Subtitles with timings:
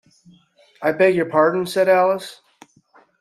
[0.81, 2.41] ‘I beg your pardon?’ said Alice.